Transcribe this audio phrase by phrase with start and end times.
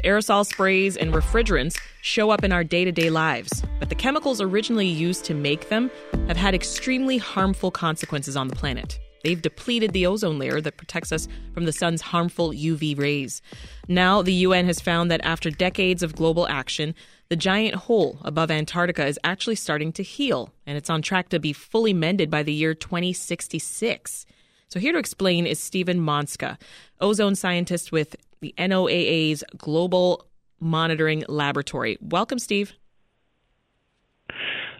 [0.00, 4.40] Aerosol sprays and refrigerants show up in our day to day lives, but the chemicals
[4.40, 5.90] originally used to make them
[6.28, 8.98] have had extremely harmful consequences on the planet.
[9.22, 13.42] They've depleted the ozone layer that protects us from the sun's harmful UV rays.
[13.86, 16.94] Now, the UN has found that after decades of global action,
[17.28, 21.38] the giant hole above Antarctica is actually starting to heal, and it's on track to
[21.38, 24.24] be fully mended by the year 2066.
[24.68, 26.56] So, here to explain is Stephen Montzka,
[26.98, 30.26] ozone scientist with the NOAA's Global
[30.60, 31.96] Monitoring Laboratory.
[32.02, 32.74] Welcome, Steve.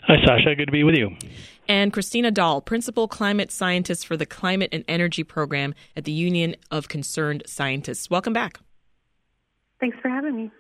[0.02, 0.54] Hi, Sasha.
[0.54, 1.16] Good to be with you.
[1.68, 6.56] And Kristina Dahl, Principal Climate Scientist for the Climate and Energy Program at the Union
[6.70, 8.10] of Concerned Scientists.
[8.10, 8.58] Welcome back.
[9.80, 10.50] Thanks for having me.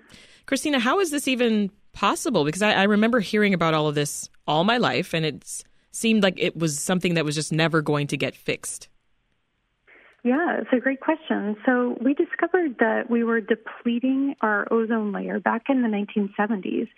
[0.46, 2.44] Kristina, how is this even possible?
[2.44, 6.22] Because I, I remember hearing about all of this all my life, and it seemed
[6.22, 8.88] like it was something that was just never going to get fixed.
[10.24, 11.56] Yeah, it's a great question.
[11.66, 16.88] So we discovered that we were depleting our ozone layer back in the 1970s.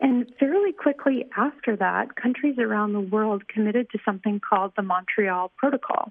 [0.00, 5.52] And fairly quickly after that, countries around the world committed to something called the Montreal
[5.58, 6.10] Protocol,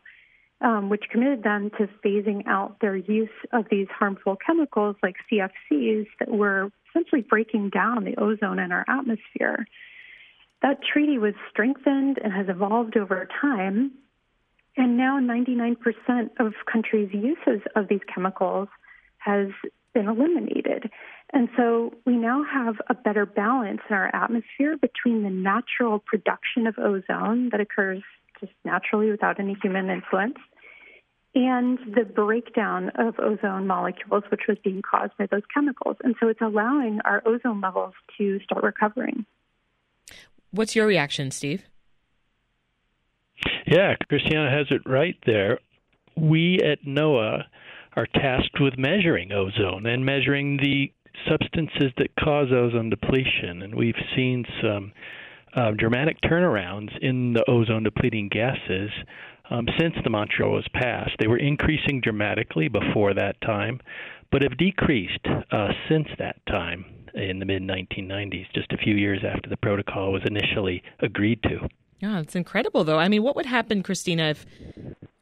[0.61, 6.05] um, which committed them to phasing out their use of these harmful chemicals like CFCs
[6.19, 9.65] that were essentially breaking down the ozone in our atmosphere.
[10.61, 13.91] That treaty was strengthened and has evolved over time
[14.77, 15.75] and now 99%
[16.39, 18.67] of countries' uses of these chemicals
[19.17, 19.49] has
[19.93, 20.89] been eliminated.
[21.31, 26.67] And so we now have a better balance in our atmosphere between the natural production
[26.67, 28.03] of ozone that occurs
[28.39, 30.37] just naturally without any human influence
[31.35, 35.97] and the breakdown of ozone molecules, which was being caused by those chemicals.
[36.03, 39.25] And so it's allowing our ozone levels to start recovering.
[40.51, 41.63] What's your reaction, Steve?
[43.73, 45.57] Yeah, Christiana has it right there.
[46.15, 47.45] We at NOAA
[47.95, 50.91] are tasked with measuring ozone and measuring the
[51.27, 53.63] substances that cause ozone depletion.
[53.63, 54.91] And we've seen some
[55.55, 58.91] uh, dramatic turnarounds in the ozone depleting gases
[59.49, 61.13] um, since the Montreal was passed.
[61.17, 63.79] They were increasing dramatically before that time,
[64.31, 66.85] but have decreased uh, since that time
[67.15, 71.67] in the mid 1990s, just a few years after the protocol was initially agreed to.
[72.03, 72.99] Yeah, it's incredible, though.
[72.99, 74.45] I mean, what would happen, Kristina, if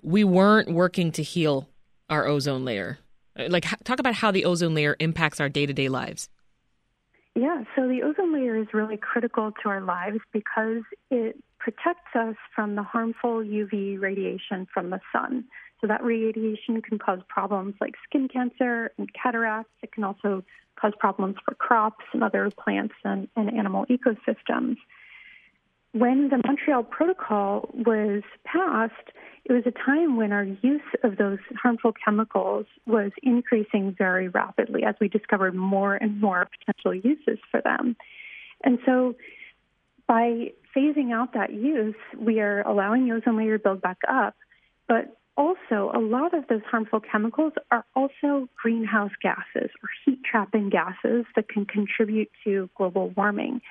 [0.01, 1.69] we weren't working to heal
[2.09, 2.97] our ozone layer?
[3.37, 6.27] Uh, like, talk about how the ozone layer impacts our day to day lives.
[7.35, 10.81] Yeah, so the ozone layer is really critical to our lives because
[11.11, 15.43] it protects us from the harmful UV radiation from the sun.
[15.81, 19.69] So that radiation can cause problems like skin cancer and cataracts.
[19.83, 20.43] It can also
[20.79, 24.77] cause problems for crops and other plants and, and animal ecosystems
[25.93, 28.93] when the Montreal Protocol was passed,
[29.43, 34.83] it was a time when our use of those harmful chemicals was increasing very rapidly
[34.83, 37.95] as we discovered more and more potential uses for them.
[38.63, 39.15] And so
[40.07, 44.35] by phasing out that use, we are allowing the ozone layer to build back up,
[44.87, 50.69] but also a lot of those harmful chemicals are also greenhouse gases or heat trapping
[50.69, 53.61] gases that can contribute to global warming.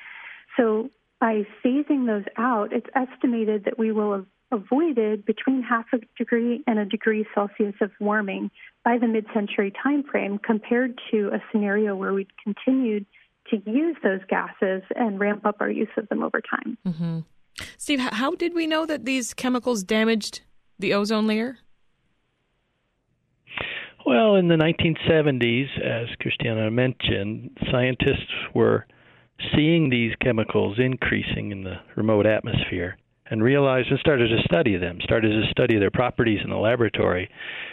[0.56, 5.98] So by phasing those out, it's estimated that we will have avoided between half a
[6.18, 8.50] degree and a degree Celsius of warming
[8.84, 13.06] by the mid-century timeframe compared to a scenario where we'd continued
[13.50, 16.78] to use those gases and ramp up our use of them over time.
[16.86, 17.18] Mm-hmm.
[17.76, 20.40] Steve, how did we know that these chemicals damaged
[20.78, 21.58] the ozone layer?
[24.06, 28.86] Well, in the 1970s, as Christiana mentioned, scientists were
[29.54, 32.96] seeing these chemicals increasing in the remote atmosphere
[33.30, 37.30] and realized and started to study them, started to study their properties in the laboratory,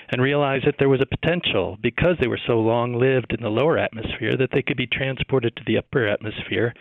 [0.10, 3.50] and realized that there was a potential, because they were so long lived in the
[3.50, 6.74] lower atmosphere, that they could be transported to the upper atmosphere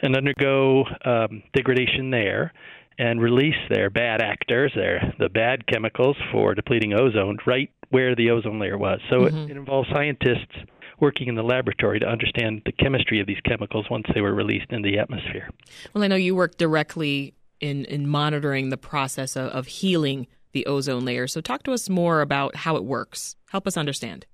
[0.00, 2.52] and undergo um, degradation there
[2.98, 8.30] and release their bad actors, their the bad chemicals for depleting ozone right where the
[8.30, 9.00] ozone layer was.
[9.08, 9.36] So mm-hmm.
[9.36, 10.54] it, it involves scientists
[11.00, 14.70] working in the laboratory to understand the chemistry of these chemicals once they were released
[14.70, 15.48] in the atmosphere.
[15.94, 20.66] Well, I know you work directly in, in monitoring the process of, of healing the
[20.66, 21.26] ozone layer.
[21.26, 23.36] So, talk to us more about how it works.
[23.50, 24.26] Help us understand.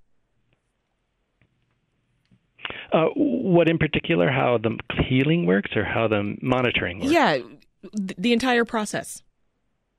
[2.93, 4.79] Uh, what in particular, how the
[5.09, 7.12] healing works or how the monitoring works?
[7.12, 7.39] Yeah,
[7.93, 9.23] the entire process.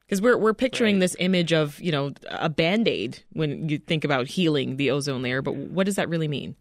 [0.07, 1.01] Because we're we're picturing right.
[1.01, 5.23] this image of you know a band aid when you think about healing the ozone
[5.23, 6.55] layer, but what does that really mean?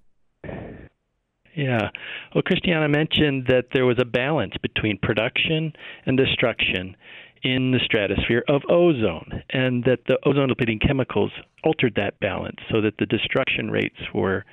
[1.54, 1.90] Yeah.
[2.34, 5.72] Well, Christiana mentioned that there was a balance between production
[6.04, 6.96] and destruction
[7.42, 11.30] in the stratosphere of ozone, and that the ozone depleting chemicals
[11.62, 14.44] altered that balance so that the destruction rates were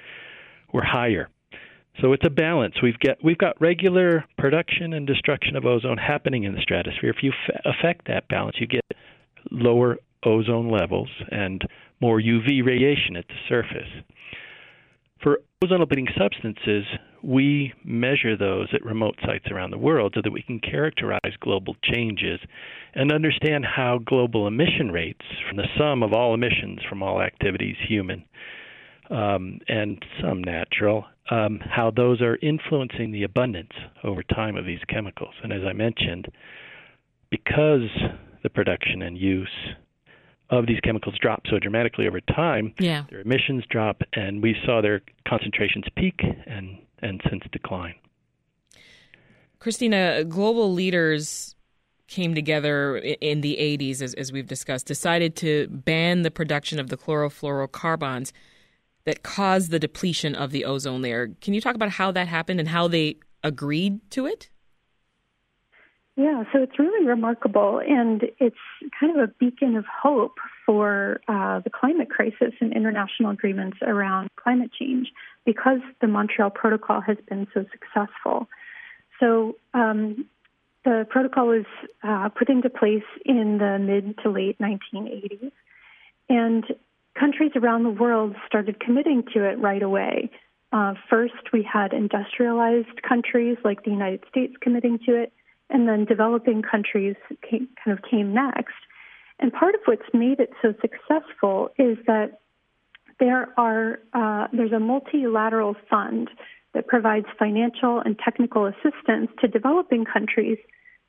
[0.73, 1.29] were higher.
[1.99, 2.75] So it's a balance.
[2.81, 7.09] We've got we've got regular production and destruction of ozone happening in the stratosphere.
[7.09, 8.85] If you f- affect that balance, you get
[9.51, 11.61] lower ozone levels and
[11.99, 13.89] more UV radiation at the surface.
[15.21, 16.85] For ozone-depleting substances,
[17.21, 21.75] we measure those at remote sites around the world so that we can characterize global
[21.83, 22.39] changes
[22.95, 27.75] and understand how global emission rates, from the sum of all emissions from all activities,
[27.87, 28.23] human
[29.11, 33.71] um, and some natural, um, how those are influencing the abundance
[34.03, 35.33] over time of these chemicals.
[35.41, 36.27] And as I mentioned,
[37.29, 37.89] because
[38.43, 39.47] the production and use
[40.49, 43.05] of these chemicals drop so dramatically over time, yeah.
[43.09, 47.95] their emissions drop, and we saw their concentrations peak and, and since decline.
[49.61, 51.55] Kristina, global leaders
[52.07, 56.89] came together in the 80s, as, as we've discussed, decided to ban the production of
[56.89, 58.33] the chlorofluorocarbons
[59.05, 61.29] that caused the depletion of the ozone layer.
[61.41, 64.49] Can you talk about how that happened and how they agreed to it?
[66.17, 68.57] Yeah, so it's really remarkable, and it's
[68.99, 74.29] kind of a beacon of hope for uh, the climate crisis and international agreements around
[74.35, 75.07] climate change
[75.45, 78.47] because the Montreal Protocol has been so successful.
[79.19, 80.25] So um,
[80.83, 81.65] the protocol was
[82.03, 85.51] uh, put into place in the mid to late 1980s,
[86.27, 86.65] and
[87.17, 90.31] countries around the world started committing to it right away.
[90.71, 95.33] Uh, first, we had industrialized countries like the United States committing to it,
[95.69, 97.15] and then developing countries
[97.47, 98.75] came, kind of came next.
[99.39, 102.39] And part of what's made it so successful is that
[103.19, 106.29] there are uh, there's a multilateral fund
[106.73, 110.57] that provides financial and technical assistance to developing countries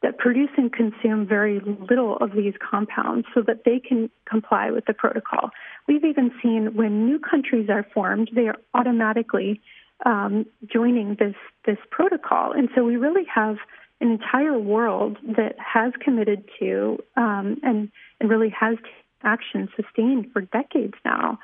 [0.02, 4.84] that produce and consume very little of these compounds so that they can comply with
[4.86, 5.50] the protocol.
[5.86, 9.60] We've even seen when new countries are formed, they are automatically
[10.04, 13.56] um, joining this this protocol, and so we really have
[14.00, 17.88] an entire world that has committed to um, and
[18.20, 18.76] and really has
[19.22, 21.38] action sustained for decades now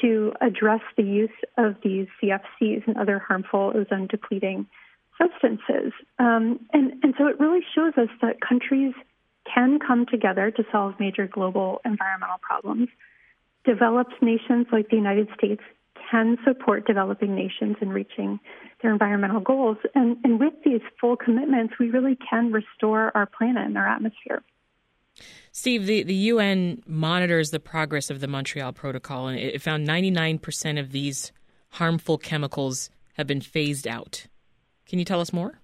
[0.00, 4.66] to address the use of these CFCs and other harmful ozone depleting
[5.20, 5.92] substances.
[6.18, 8.94] Um, and, and so it really shows us that countries
[9.52, 12.88] can come together to solve major global environmental problems.
[13.64, 15.62] Developed nations like the United States
[16.10, 18.38] can support developing nations in reaching
[18.82, 19.78] their environmental goals.
[19.94, 24.42] And, and with these full commitments, we really can restore our planet and our atmosphere.
[25.50, 30.78] Steve, the, the UN monitors the progress of the Montreal Protocol, and it found 99%
[30.78, 31.32] of these
[31.70, 34.26] harmful chemicals have been phased out.
[34.88, 35.58] Can you tell us more?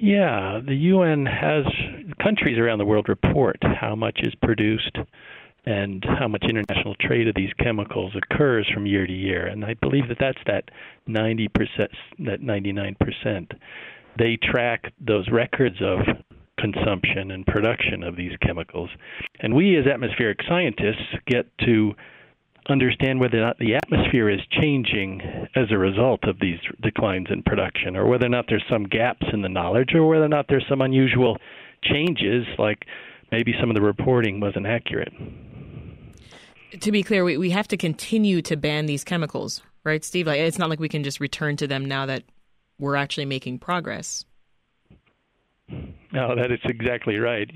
[0.00, 1.64] Yeah, the UN has
[2.22, 4.96] countries around the world report how much is produced
[5.64, 9.46] and how much international trade of these chemicals occurs from year to year.
[9.46, 10.70] And I believe that that's that
[11.08, 11.48] 90%,
[12.20, 13.52] that 99%.
[14.18, 16.00] They track those records of
[16.58, 18.90] consumption and production of these chemicals.
[19.40, 21.92] And we, as atmospheric scientists, get to
[22.68, 25.20] understand whether or not the atmosphere is changing
[25.54, 29.26] as a result of these declines in production, or whether or not there's some gaps
[29.32, 31.38] in the knowledge, or whether or not there's some unusual
[31.82, 32.84] changes, like
[33.30, 35.12] maybe some of the reporting wasn't accurate.
[36.80, 40.26] To be clear, we, we have to continue to ban these chemicals, right, Steve?
[40.26, 42.22] Like, it's not like we can just return to them now that
[42.78, 44.24] we're actually making progress.
[46.12, 47.50] No, that is exactly right.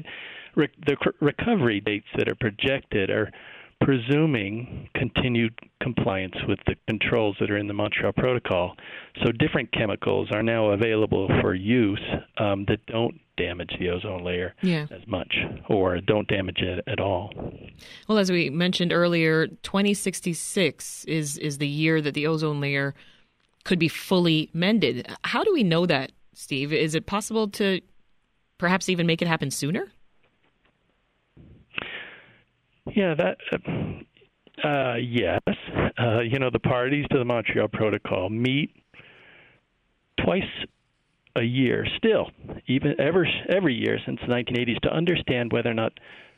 [0.55, 3.31] Re- the c- recovery dates that are projected are
[3.81, 8.75] presuming continued compliance with the controls that are in the Montreal Protocol.
[9.25, 12.03] So different chemicals are now available for use
[12.39, 14.87] um, that don't damage the ozone layer yeah.
[14.91, 15.35] as much
[15.69, 17.31] or don't damage it at all.
[18.09, 22.95] Well, as we mentioned earlier, 2066 is is the year that the ozone layer
[23.65, 25.07] could be fully mended.
[25.25, 26.73] How do we know that, Steve?
[26.73, 27.81] Is it possible to
[28.59, 29.93] perhaps even make it happen sooner?
[32.95, 33.39] Yeah, that.
[34.65, 35.41] Uh, yes,
[35.99, 38.71] uh, you know the parties to the Montreal Protocol meet
[40.25, 40.43] twice
[41.37, 42.31] a year, still,
[42.67, 45.93] even ever every year since the 1980s, to understand whether or not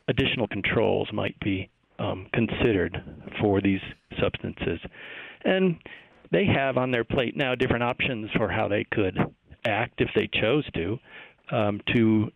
[0.09, 3.01] additional controls might be um, considered
[3.39, 3.79] for these
[4.21, 4.79] substances,
[5.45, 5.77] and
[6.31, 9.17] they have on their plate now different options for how they could
[9.65, 10.97] act if they chose to
[11.51, 12.29] um, to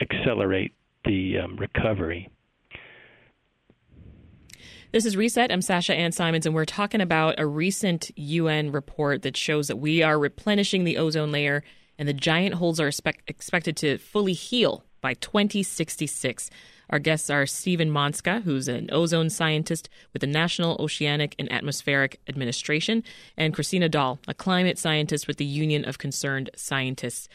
[0.00, 0.72] accelerate
[1.04, 2.28] the um, recovery.
[4.90, 5.52] This is Reset.
[5.52, 9.76] I'm Sasha Ann Simons, and we're talking about a recent UN report that shows that
[9.76, 11.62] we are replenishing the ozone layer
[11.98, 16.48] and the giant holes are expect- expected to fully heal by 2066.
[16.88, 22.18] Our guests are Stephen Montzka, who's an ozone scientist with the National Oceanic and Atmospheric
[22.26, 23.04] Administration,
[23.36, 27.28] and Kristina Dahl, a climate scientist with the Union of Concerned Scientists.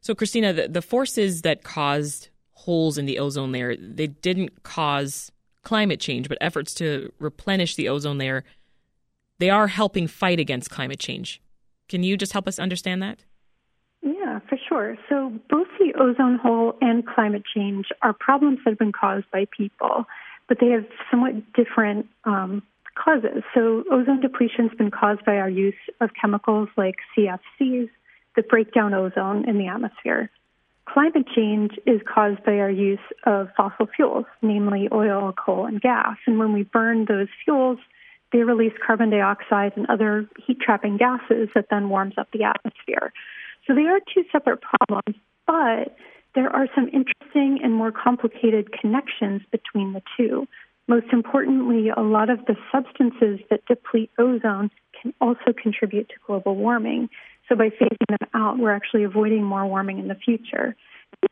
[0.00, 5.30] So, Kristina, the, the forces that caused holes in the ozone layer, they didn't cause
[5.66, 8.44] climate change, but efforts to replenish the ozone layer,
[9.40, 11.42] they are helping fight against climate change.
[11.88, 13.24] Can you just help us understand that?
[14.00, 14.96] Yeah, for sure.
[15.08, 19.46] So both the ozone hole and climate change are problems that have been caused by
[19.56, 20.04] people,
[20.48, 22.62] but they have somewhat different um,
[22.94, 23.42] causes.
[23.52, 27.90] So ozone depletion has been caused by our use of chemicals like CFCs
[28.36, 30.30] that break down ozone in the atmosphere.
[30.86, 36.16] Climate change is caused by our use of fossil fuels, namely oil, coal, and gas.
[36.26, 37.78] And when we burn those fuels,
[38.32, 43.12] they release carbon dioxide and other heat trapping gases that then warms up the atmosphere.
[43.66, 45.16] So they are two separate problems,
[45.46, 45.96] but
[46.34, 50.46] there are some interesting and more complicated connections between the two.
[50.86, 56.54] Most importantly, a lot of the substances that deplete ozone can also contribute to global
[56.54, 57.08] warming.
[57.48, 60.76] So by phasing them out, we're actually avoiding more warming in the future.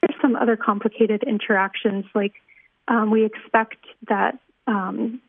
[0.00, 2.32] There's some other complicated interactions, like
[2.88, 3.78] um, we expect
[4.08, 5.20] that um,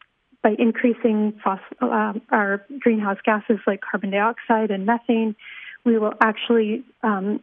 [0.44, 5.36] by increasing fossil, uh, our greenhouse gases like carbon dioxide and methane,
[5.86, 7.42] we will actually um,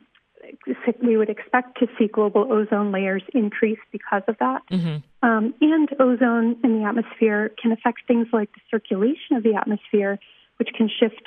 [1.03, 4.63] we would expect to see global ozone layers increase because of that.
[4.71, 5.29] Mm-hmm.
[5.29, 10.19] Um, and ozone in the atmosphere can affect things like the circulation of the atmosphere,
[10.57, 11.23] which can shift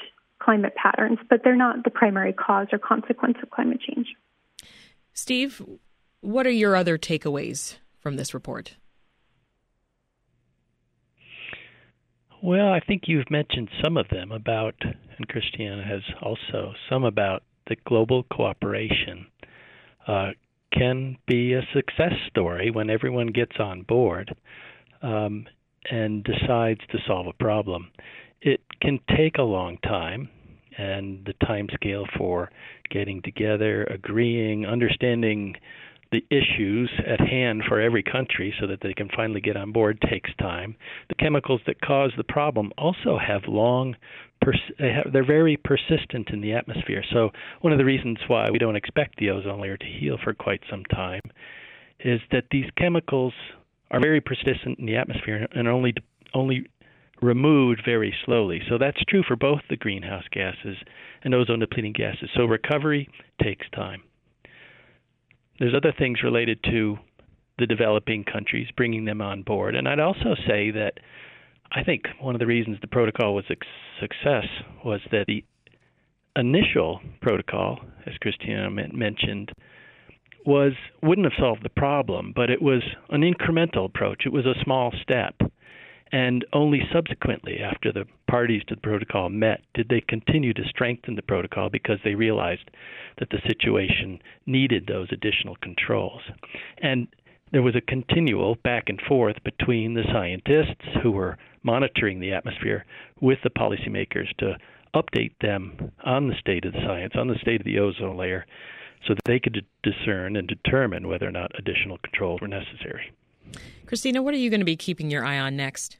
[0.46, 4.08] climate patterns, but they're not the primary cause or consequence of climate change.
[5.14, 5.62] Steve,
[6.22, 8.75] what are your other takeaways from this report?
[12.44, 17.42] Well, I think you've mentioned some of them about, and Christiana has also, some about
[17.68, 19.25] the global cooperation
[20.08, 20.32] uh,
[20.72, 24.36] can be a success story when everyone gets on board
[25.02, 25.48] um,
[25.90, 27.90] and decides to solve a problem.
[28.42, 30.30] It can take a long time,
[30.77, 32.51] and the time scale for
[32.89, 35.55] getting together, agreeing, understanding
[36.12, 40.00] the issues at hand for every country so that they can finally get on board
[40.10, 40.75] takes time.
[41.10, 43.96] The chemicals that cause the problem also have long
[44.79, 47.03] they're very persistent in the atmosphere.
[47.12, 50.34] So one of the reasons why we don't expect the ozone layer to heal for
[50.34, 51.22] quite some time
[52.00, 53.34] is that these chemicals
[53.91, 55.94] are very persistent in the atmosphere and only
[56.34, 56.67] only
[57.22, 58.62] removed very slowly.
[58.69, 60.77] So that's true for both the greenhouse gases
[61.24, 62.29] and ozone depleting gases.
[62.36, 63.10] So recovery
[63.41, 64.03] takes time.
[65.60, 66.98] There's other things related to
[67.57, 69.75] the developing countries, bringing them on board.
[69.75, 70.93] And I'd also say that
[71.72, 73.55] I think one of the reasons the protocol was a
[74.01, 74.45] success
[74.84, 75.43] was that the
[76.36, 79.51] initial protocol, as Kristina mentioned,
[80.45, 84.24] was wouldn't have solved the problem, but it was an incremental approach.
[84.25, 85.36] It was a small step.
[86.15, 91.17] And only subsequently, after the parties to the protocol met, did they continue to strengthen
[91.17, 92.72] the protocol because they realized
[93.19, 96.22] that the situation needed those additional controls.
[96.77, 97.07] And
[97.51, 102.86] there was a continual back and forth between the scientists who were monitoring the atmosphere
[103.19, 104.57] with the policymakers to
[104.93, 108.45] update them on the state of the science, on the state of the ozone layer,
[109.05, 113.12] so that they could discern and determine whether or not additional controls were necessary.
[113.86, 115.98] Kristina, what are you going to be keeping your eye on next?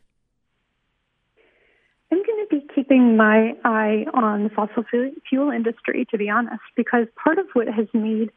[2.12, 4.84] I'm going to be keeping my eye on the fossil
[5.30, 8.32] fuel industry, to be honest, because part of what has made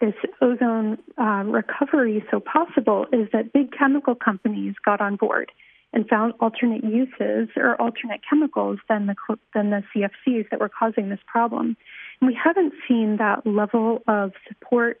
[0.00, 5.50] this ozone uh, recovery so possible is that big chemical companies got on board
[5.94, 9.14] and found alternate uses or alternate chemicals than the
[9.54, 11.76] than the CFCs that were causing this problem.
[12.20, 15.00] And we haven't seen that level of support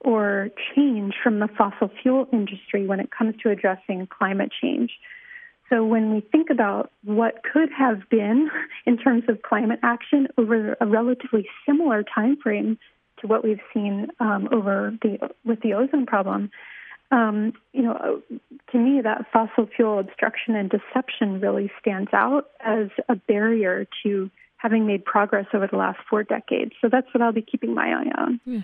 [0.00, 4.90] or change from the fossil fuel industry when it comes to addressing climate change.
[5.70, 8.50] So when we think about what could have been
[8.86, 12.78] in terms of climate action over a relatively similar time frame
[13.20, 16.50] to what we've seen um, over the with the ozone problem,
[17.10, 18.22] um, you know,
[18.72, 24.30] to me that fossil fuel obstruction and deception really stands out as a barrier to
[24.60, 26.72] having made progress over the last four decades.
[26.82, 28.40] So that's what I'll be keeping my eye on.
[28.44, 28.60] Yeah.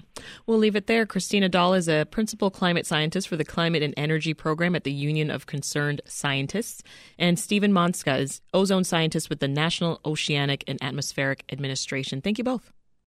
[0.47, 1.07] We'll leave it there.
[1.07, 4.93] Kristina Dahl is a principal climate scientist for the Climate and Energy Program at the
[4.93, 6.83] Union of Concerned Scientists.
[7.19, 12.21] And Stephen Montzka is ozone scientist with the National Oceanic and Atmospheric Administration.
[12.21, 12.73] Thank you both.